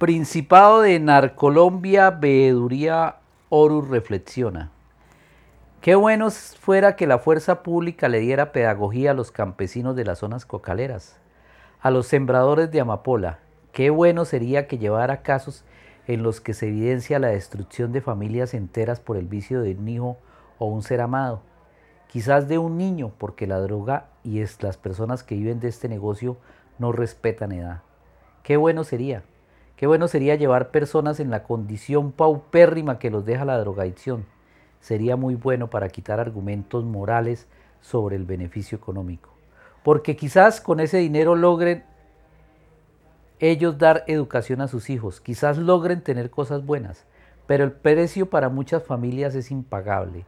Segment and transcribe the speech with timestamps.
[0.00, 3.16] Principado de Narcolombia, Veeduría
[3.50, 4.70] Horus reflexiona.
[5.82, 10.20] Qué bueno fuera que la fuerza pública le diera pedagogía a los campesinos de las
[10.20, 11.18] zonas cocaleras,
[11.82, 13.40] a los sembradores de amapola.
[13.72, 15.64] Qué bueno sería que llevara casos
[16.06, 19.86] en los que se evidencia la destrucción de familias enteras por el vicio de un
[19.86, 20.16] hijo
[20.58, 21.42] o un ser amado,
[22.08, 25.90] quizás de un niño, porque la droga y es las personas que viven de este
[25.90, 26.38] negocio
[26.78, 27.82] no respetan edad.
[28.42, 29.24] Qué bueno sería,
[29.80, 34.26] qué bueno sería llevar personas en la condición paupérrima que los deja la drogadicción.
[34.78, 37.48] Sería muy bueno para quitar argumentos morales
[37.80, 39.30] sobre el beneficio económico.
[39.82, 41.84] Porque quizás con ese dinero logren
[43.38, 47.06] ellos dar educación a sus hijos, quizás logren tener cosas buenas,
[47.46, 50.26] pero el precio para muchas familias es impagable.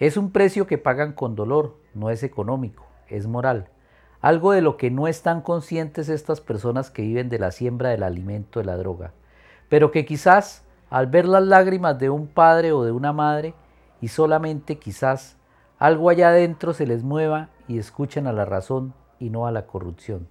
[0.00, 3.68] Es un precio que pagan con dolor, no es económico, es moral.
[4.24, 8.02] Algo de lo que no están conscientes estas personas que viven de la siembra del
[8.02, 9.12] alimento de la droga,
[9.68, 13.52] pero que quizás al ver las lágrimas de un padre o de una madre
[14.00, 15.36] y solamente quizás
[15.78, 19.66] algo allá adentro se les mueva y escuchen a la razón y no a la
[19.66, 20.26] corrupción.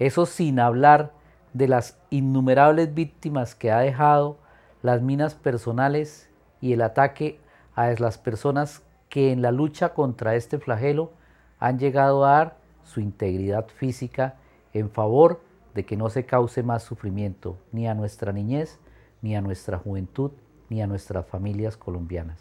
[0.00, 1.12] Eso sin hablar
[1.52, 4.38] de las innumerables víctimas que ha dejado
[4.82, 6.28] las minas personales
[6.60, 7.38] y el ataque
[7.76, 11.12] a las personas que en la lucha contra este flagelo
[11.60, 12.57] han llegado a dar
[12.88, 14.36] su integridad física
[14.72, 15.40] en favor
[15.74, 18.80] de que no se cause más sufrimiento ni a nuestra niñez,
[19.22, 20.32] ni a nuestra juventud,
[20.68, 22.36] ni a nuestras familias colombianas.